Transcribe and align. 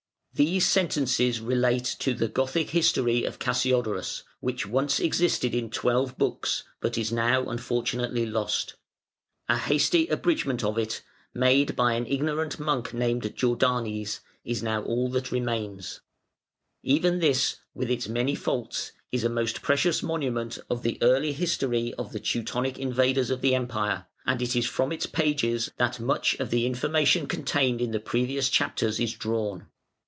These 0.33 0.65
sentences 0.65 1.41
relate 1.41 1.83
to 1.99 2.13
the 2.13 2.29
"Gothic 2.29 2.69
History" 2.69 3.25
of 3.25 3.37
Cassiodorus, 3.37 4.23
which 4.39 4.65
once 4.65 4.97
existed 4.97 5.53
in 5.53 5.69
twelve 5.69 6.17
books, 6.17 6.63
but 6.79 6.97
is 6.97 7.11
now 7.11 7.47
unfortunately 7.49 8.25
lost. 8.25 8.75
A 9.49 9.57
hasty 9.57 10.07
abridgment 10.07 10.63
of 10.63 10.77
it, 10.77 11.03
made 11.33 11.75
by 11.75 11.93
an 11.95 12.05
ignorant 12.07 12.61
monk 12.61 12.93
named 12.93 13.35
Jordanes, 13.35 14.21
is 14.45 14.63
all 14.63 15.09
that 15.09 15.31
now 15.33 15.37
remains. 15.37 15.99
Even 16.81 17.19
this, 17.19 17.57
with 17.73 17.91
its 17.91 18.07
many 18.07 18.33
faults, 18.33 18.93
is 19.11 19.25
a 19.25 19.29
most 19.29 19.61
precious 19.61 20.01
monument 20.01 20.57
of 20.69 20.81
the 20.81 20.97
early 21.01 21.33
history 21.33 21.93
of 21.95 22.13
the 22.13 22.21
Teutonic 22.21 22.79
invaders 22.79 23.31
of 23.31 23.41
the 23.41 23.53
Empire, 23.53 24.05
and 24.25 24.41
it 24.41 24.55
is 24.55 24.65
from 24.65 24.93
its 24.93 25.05
pages 25.05 25.69
that 25.75 25.99
much 25.99 26.35
of 26.35 26.51
the 26.51 26.65
information 26.65 27.27
contained 27.27 27.81
in 27.81 27.91
the 27.91 27.99
previous 27.99 28.47
chapters 28.47 28.97
is 28.97 29.11
drawn. 29.11 29.67